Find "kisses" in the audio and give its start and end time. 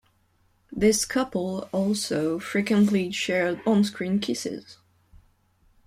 4.17-4.77